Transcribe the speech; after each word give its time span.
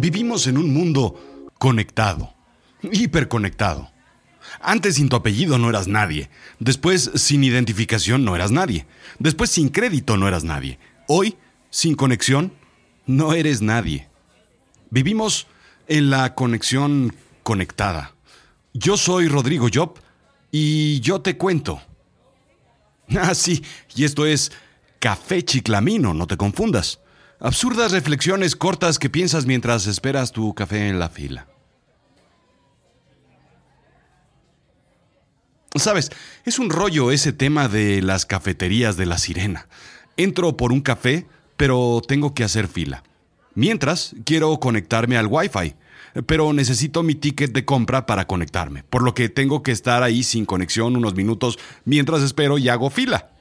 Vivimos 0.00 0.46
en 0.46 0.58
un 0.58 0.72
mundo 0.72 1.50
conectado, 1.58 2.34
hiperconectado. 2.82 3.90
Antes 4.60 4.96
sin 4.96 5.08
tu 5.08 5.16
apellido 5.16 5.58
no 5.58 5.70
eras 5.70 5.88
nadie. 5.88 6.30
Después 6.60 7.10
sin 7.16 7.42
identificación 7.42 8.24
no 8.24 8.36
eras 8.36 8.52
nadie. 8.52 8.86
Después 9.18 9.50
sin 9.50 9.70
crédito 9.70 10.16
no 10.16 10.28
eras 10.28 10.44
nadie. 10.44 10.78
Hoy, 11.08 11.36
sin 11.70 11.96
conexión, 11.96 12.52
no 13.06 13.32
eres 13.32 13.60
nadie. 13.60 14.08
Vivimos 14.90 15.48
en 15.88 16.10
la 16.10 16.36
conexión 16.36 17.12
conectada. 17.42 18.14
Yo 18.72 18.96
soy 18.96 19.26
Rodrigo 19.26 19.66
Job 19.72 19.98
y 20.52 21.00
yo 21.00 21.20
te 21.20 21.36
cuento. 21.36 21.82
Ah, 23.14 23.34
sí, 23.34 23.62
y 23.94 24.04
esto 24.04 24.24
es 24.24 24.52
Café 25.02 25.44
Chiclamino, 25.44 26.14
no 26.14 26.28
te 26.28 26.36
confundas. 26.36 27.00
Absurdas 27.40 27.90
reflexiones 27.90 28.54
cortas 28.54 29.00
que 29.00 29.10
piensas 29.10 29.46
mientras 29.46 29.88
esperas 29.88 30.30
tu 30.30 30.54
café 30.54 30.88
en 30.88 31.00
la 31.00 31.08
fila. 31.08 31.48
Sabes, 35.74 36.12
es 36.44 36.60
un 36.60 36.70
rollo 36.70 37.10
ese 37.10 37.32
tema 37.32 37.66
de 37.66 38.00
las 38.00 38.26
cafeterías 38.26 38.96
de 38.96 39.06
la 39.06 39.18
sirena. 39.18 39.66
Entro 40.16 40.56
por 40.56 40.70
un 40.70 40.82
café, 40.82 41.26
pero 41.56 42.00
tengo 42.06 42.32
que 42.32 42.44
hacer 42.44 42.68
fila. 42.68 43.02
Mientras, 43.56 44.14
quiero 44.24 44.60
conectarme 44.60 45.16
al 45.16 45.26
Wi-Fi, 45.26 45.74
pero 46.26 46.52
necesito 46.52 47.02
mi 47.02 47.16
ticket 47.16 47.50
de 47.50 47.64
compra 47.64 48.06
para 48.06 48.28
conectarme, 48.28 48.84
por 48.84 49.02
lo 49.02 49.14
que 49.14 49.28
tengo 49.28 49.64
que 49.64 49.72
estar 49.72 50.04
ahí 50.04 50.22
sin 50.22 50.46
conexión 50.46 50.94
unos 50.94 51.16
minutos 51.16 51.58
mientras 51.84 52.22
espero 52.22 52.56
y 52.56 52.68
hago 52.68 52.88
fila. 52.88 53.32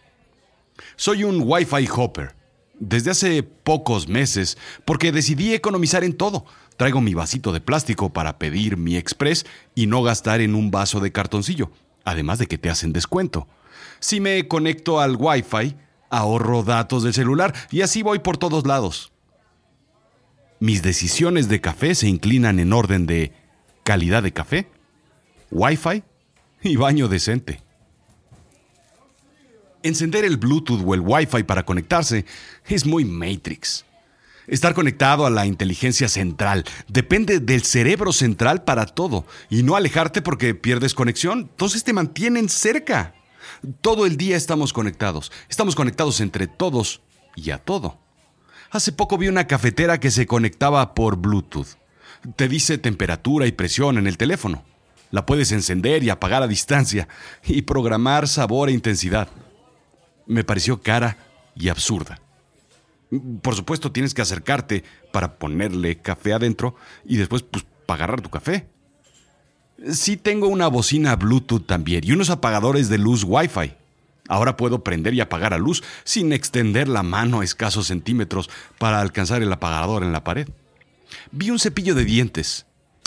Soy 0.95 1.23
un 1.23 1.41
Wi-Fi 1.45 1.88
hopper. 1.95 2.35
Desde 2.80 3.12
hace 3.12 3.44
pocos 3.44 4.08
meses, 4.08 4.58
porque 4.85 5.12
decidí 5.12 5.53
economizar 5.53 6.03
en 6.03 6.14
todo. 6.14 6.45
Traigo 6.78 7.00
mi 7.00 7.14
vasito 7.14 7.52
de 7.53 7.61
plástico 7.61 8.11
para 8.11 8.39
pedir 8.39 8.78
mi 8.78 8.97
express 8.97 9.45
y 9.75 9.86
no 9.86 10.02
gastar 10.02 10.42
en 10.42 10.55
un 10.55 10.72
vaso 10.72 11.00
de 11.00 11.11
cartoncillo, 11.11 11.72
además 12.03 12.39
de 12.39 12.47
que 12.47 12.58
te 12.58 12.70
hacen 12.70 12.92
descuento. 12.92 13.47
Si 14.00 14.20
me 14.20 14.47
conecto 14.47 15.00
al 15.00 15.16
Wi-Fi, 15.16 15.75
ahorro 16.09 16.64
datos 16.64 17.03
del 17.03 17.14
celular 17.14 17.53
y 17.72 17.81
así 17.81 18.02
voy 18.02 18.20
por 18.20 18.38
todos 18.38 18.66
lados. 18.66 19.11
Mis 20.59 20.83
decisiones 20.83 21.50
de 21.50 21.61
café 21.61 21.95
se 21.95 22.08
inclinan 22.08 22.59
en 22.59 22.73
orden 22.73 23.08
de 23.08 23.31
calidad 23.83 24.22
de 24.22 24.31
café, 24.31 24.67
Wi-Fi 25.50 26.03
y 26.64 26.75
baño 26.75 27.08
decente. 27.08 27.61
Encender 29.83 30.25
el 30.25 30.37
Bluetooth 30.37 30.83
o 30.85 30.93
el 30.93 31.01
Wi-Fi 31.01 31.43
para 31.43 31.65
conectarse 31.65 32.25
es 32.67 32.85
muy 32.85 33.03
Matrix. 33.03 33.85
Estar 34.47 34.73
conectado 34.73 35.25
a 35.25 35.29
la 35.29 35.45
inteligencia 35.45 36.07
central 36.07 36.65
depende 36.87 37.39
del 37.39 37.63
cerebro 37.63 38.11
central 38.11 38.63
para 38.63 38.85
todo 38.85 39.25
y 39.49 39.63
no 39.63 39.75
alejarte 39.75 40.21
porque 40.21 40.53
pierdes 40.53 40.93
conexión, 40.93 41.39
entonces 41.52 41.83
te 41.83 41.93
mantienen 41.93 42.49
cerca. 42.49 43.15
Todo 43.81 44.05
el 44.05 44.17
día 44.17 44.37
estamos 44.37 44.71
conectados, 44.71 45.31
estamos 45.49 45.75
conectados 45.75 46.21
entre 46.21 46.47
todos 46.47 47.02
y 47.35 47.52
a 47.52 47.57
todo. 47.57 47.99
Hace 48.69 48.91
poco 48.91 49.17
vi 49.17 49.29
una 49.29 49.47
cafetera 49.47 49.99
que 49.99 50.11
se 50.11 50.27
conectaba 50.27 50.93
por 50.93 51.17
Bluetooth. 51.17 51.77
Te 52.35 52.47
dice 52.47 52.77
temperatura 52.77 53.47
y 53.47 53.52
presión 53.52 53.97
en 53.97 54.05
el 54.05 54.17
teléfono. 54.17 54.63
La 55.09 55.25
puedes 55.25 55.52
encender 55.52 56.03
y 56.03 56.09
apagar 56.09 56.43
a 56.43 56.47
distancia 56.47 57.07
y 57.43 57.63
programar 57.63 58.27
sabor 58.27 58.69
e 58.69 58.73
intensidad. 58.73 59.27
Me 60.25 60.44
pareció 60.44 60.81
cara 60.81 61.17
y 61.55 61.69
absurda. 61.69 62.19
Por 63.41 63.55
supuesto, 63.55 63.91
tienes 63.91 64.14
que 64.14 64.22
acercarte 64.22 64.83
para 65.11 65.36
ponerle 65.36 65.97
café 65.97 66.33
adentro 66.33 66.75
y 67.03 67.17
después 67.17 67.44
pues, 67.44 67.66
para 67.86 68.05
agarrar 68.05 68.22
tu 68.22 68.30
café. 68.30 68.67
Sí 69.92 70.15
tengo 70.15 70.48
una 70.48 70.67
bocina 70.67 71.15
Bluetooth 71.15 71.65
también 71.65 72.04
y 72.05 72.11
unos 72.11 72.30
apagadores 72.30 72.87
de 72.87 72.98
luz 72.98 73.23
Wi-Fi. 73.27 73.73
Ahora 74.30 74.55
puedo 74.55 74.83
prender 74.83 75.14
y 75.14 75.20
apagar 75.20 75.52
la 75.52 75.58
luz 75.58 75.83
sin 76.05 76.32
extender 76.32 76.88
la 76.88 77.03
mano 77.03 77.42
a 77.42 77.43
escasos 77.43 77.88
centímetros 77.88 78.49
para 78.77 79.02
alcanzar 79.02 79.42
el 79.42 79.52
apagador 79.52 80.03
en 80.03 80.14
la 80.14 80.23
pared. 80.23 80.48
Vi 81.32 81.49
un 81.49 81.59
cepillo 81.59 81.95
de 81.95 82.05
dientes. 82.05 82.65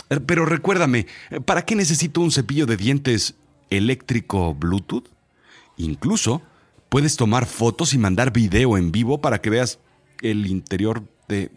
Eh, 0.09 0.19
pero 0.19 0.45
recuérdame, 0.45 1.07
¿para 1.45 1.63
qué 1.63 1.75
necesito 1.75 2.21
un 2.21 2.31
cepillo 2.31 2.67
de 2.67 2.77
dientes 2.77 3.35
eléctrico 3.71 4.53
Bluetooth? 4.53 5.07
Incluso 5.77 6.43
puedes 6.89 7.17
tomar 7.17 7.45
fotos 7.45 7.93
y 7.93 7.97
mandar 7.97 8.31
video 8.31 8.77
en 8.77 8.91
vivo 8.91 9.21
para 9.21 9.41
que 9.41 9.49
veas 9.49 9.79
el 10.21 10.47
interior 10.47 11.03
de 11.27 11.51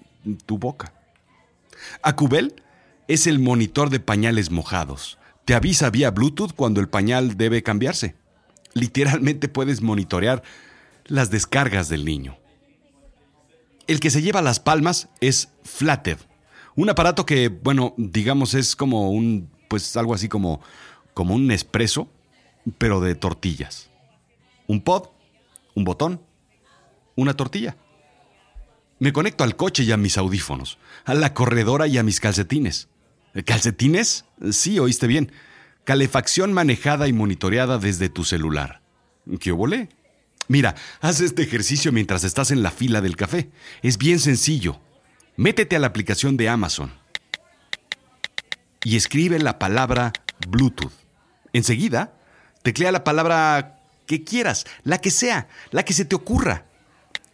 tu 0.46 0.58
boca. 0.58 0.92
Acubel 2.02 2.62
es 3.06 3.26
el 3.26 3.38
monitor 3.38 3.90
de 3.90 4.00
pañales 4.00 4.50
mojados. 4.50 5.18
Te 5.44 5.54
avisa 5.54 5.90
vía 5.90 6.10
Bluetooth 6.10 6.52
cuando 6.54 6.80
el 6.80 6.88
pañal 6.88 7.36
debe 7.36 7.62
cambiarse 7.62 8.14
literalmente 8.74 9.48
puedes 9.48 9.82
monitorear 9.82 10.42
las 11.06 11.30
descargas 11.30 11.88
del 11.88 12.04
niño. 12.04 12.36
El 13.86 14.00
que 14.00 14.10
se 14.10 14.22
lleva 14.22 14.42
las 14.42 14.60
palmas 14.60 15.08
es 15.20 15.48
Flathead, 15.62 16.18
un 16.76 16.90
aparato 16.90 17.26
que, 17.26 17.48
bueno, 17.48 17.94
digamos 17.96 18.54
es 18.54 18.76
como 18.76 19.10
un, 19.10 19.50
pues 19.68 19.96
algo 19.96 20.14
así 20.14 20.28
como, 20.28 20.60
como 21.14 21.34
un 21.34 21.50
espresso, 21.50 22.08
pero 22.76 23.00
de 23.00 23.14
tortillas. 23.14 23.90
Un 24.66 24.82
pod, 24.82 25.08
un 25.78 25.84
botón, 25.84 26.22
una 27.16 27.34
tortilla. 27.34 27.76
Me 28.98 29.12
conecto 29.12 29.44
al 29.44 29.56
coche 29.56 29.84
y 29.84 29.92
a 29.92 29.96
mis 29.96 30.18
audífonos, 30.18 30.78
a 31.04 31.14
la 31.14 31.32
corredora 31.32 31.86
y 31.86 31.96
a 31.96 32.02
mis 32.02 32.20
calcetines. 32.20 32.88
¿Calcetines? 33.44 34.24
Sí, 34.50 34.78
oíste 34.78 35.06
bien 35.06 35.32
calefacción 35.88 36.52
manejada 36.52 37.08
y 37.08 37.14
monitoreada 37.14 37.78
desde 37.78 38.10
tu 38.10 38.22
celular. 38.22 38.82
¿Qué 39.40 39.52
volé? 39.52 39.88
Mira, 40.46 40.74
haz 41.00 41.22
este 41.22 41.40
ejercicio 41.40 41.92
mientras 41.92 42.24
estás 42.24 42.50
en 42.50 42.62
la 42.62 42.70
fila 42.70 43.00
del 43.00 43.16
café. 43.16 43.48
Es 43.80 43.96
bien 43.96 44.18
sencillo. 44.18 44.82
Métete 45.38 45.76
a 45.76 45.78
la 45.78 45.86
aplicación 45.86 46.36
de 46.36 46.50
Amazon 46.50 46.92
y 48.84 48.96
escribe 48.96 49.38
la 49.38 49.58
palabra 49.58 50.12
Bluetooth. 50.46 50.92
Enseguida, 51.54 52.12
teclea 52.62 52.92
la 52.92 53.02
palabra 53.02 53.77
que 54.08 54.24
quieras, 54.24 54.64
la 54.82 54.98
que 54.98 55.10
sea, 55.10 55.48
la 55.70 55.84
que 55.84 55.92
se 55.92 56.06
te 56.06 56.16
ocurra. 56.16 56.64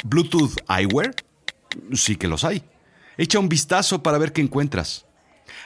¿Bluetooth 0.05 0.57
eyewear? 0.69 1.15
Sí 1.93 2.17
que 2.17 2.29
los 2.29 2.45
hay. 2.45 2.65
Echa 3.17 3.39
un 3.39 3.49
vistazo 3.49 4.03
para 4.03 4.19
ver 4.19 4.33
qué 4.33 4.43
encuentras. 4.43 5.07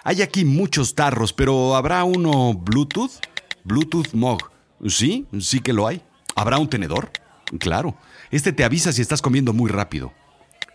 Hay 0.05 0.21
aquí 0.21 0.45
muchos 0.45 0.95
tarros, 0.95 1.33
pero 1.33 1.75
¿habrá 1.75 2.05
uno 2.05 2.53
Bluetooth? 2.53 3.13
Bluetooth 3.65 4.13
Mog. 4.13 4.51
Sí, 4.87 5.27
sí 5.41 5.61
que 5.61 5.73
lo 5.73 5.87
hay. 5.87 6.03
¿Habrá 6.37 6.59
un 6.59 6.69
tenedor? 6.69 7.11
Claro. 7.59 7.97
Este 8.31 8.53
te 8.53 8.63
avisa 8.63 8.93
si 8.93 9.01
estás 9.01 9.23
comiendo 9.23 9.55
muy 9.55 9.71
rápido. 9.71 10.13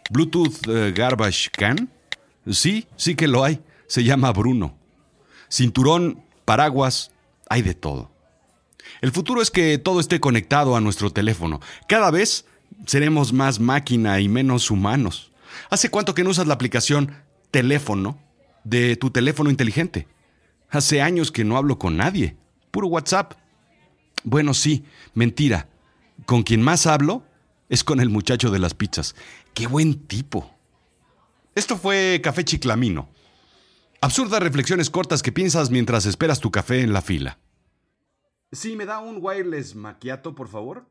Bluetooth 0.09 0.67
eh, 0.67 0.93
Garbage 0.95 1.51
Can. 1.51 1.91
Sí, 2.49 2.87
sí 2.97 3.13
que 3.15 3.27
lo 3.27 3.43
hay. 3.43 3.61
Se 3.87 4.03
llama 4.03 4.31
Bruno. 4.31 4.75
Cinturón, 5.47 6.25
paraguas, 6.43 7.11
hay 7.47 7.61
de 7.61 7.75
todo. 7.75 8.12
El 9.01 9.11
futuro 9.11 9.41
es 9.41 9.51
que 9.51 9.77
todo 9.77 9.99
esté 9.99 10.19
conectado 10.19 10.75
a 10.75 10.81
nuestro 10.81 11.09
teléfono. 11.09 11.59
Cada 11.87 12.11
vez 12.11 12.45
seremos 12.85 13.33
más 13.33 13.59
máquina 13.59 14.19
y 14.19 14.29
menos 14.29 14.71
humanos. 14.71 15.31
¿Hace 15.69 15.89
cuánto 15.89 16.13
que 16.13 16.23
no 16.23 16.31
usas 16.31 16.47
la 16.47 16.53
aplicación 16.53 17.11
teléfono 17.53 18.19
de 18.63 18.95
tu 18.95 19.11
teléfono 19.11 19.49
inteligente. 19.49 20.07
Hace 20.69 21.01
años 21.01 21.31
que 21.31 21.43
no 21.43 21.55
hablo 21.55 21.77
con 21.77 21.95
nadie. 21.95 22.35
Puro 22.71 22.87
WhatsApp. 22.87 23.33
Bueno, 24.23 24.53
sí, 24.53 24.85
mentira. 25.13 25.69
Con 26.25 26.41
quien 26.41 26.61
más 26.61 26.87
hablo 26.87 27.23
es 27.69 27.83
con 27.83 27.99
el 27.99 28.09
muchacho 28.09 28.49
de 28.49 28.59
las 28.59 28.73
pizzas. 28.73 29.15
Qué 29.53 29.67
buen 29.67 30.07
tipo. 30.07 30.51
Esto 31.53 31.77
fue 31.77 32.19
Café 32.23 32.43
Chiclamino. 32.43 33.09
Absurdas 34.01 34.41
reflexiones 34.41 34.89
cortas 34.89 35.21
que 35.21 35.31
piensas 35.31 35.69
mientras 35.69 36.05
esperas 36.07 36.39
tu 36.39 36.49
café 36.49 36.81
en 36.81 36.91
la 36.91 37.01
fila. 37.01 37.37
Sí, 38.53 38.75
me 38.75 38.85
da 38.85 38.99
un 38.99 39.17
wireless 39.19 39.75
maquiato, 39.75 40.35
por 40.35 40.47
favor. 40.47 40.85